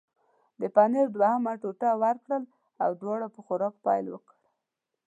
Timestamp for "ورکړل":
2.03-2.43